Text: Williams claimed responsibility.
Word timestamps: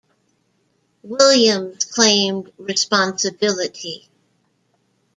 Williams 1.03 1.85
claimed 1.85 2.51
responsibility. 2.57 4.09